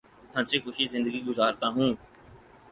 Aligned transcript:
ہنسی 0.35 0.57
خوشی 0.59 0.85
زندگی 0.85 1.21
گزارتا 1.27 1.67
ہوں 1.67 1.91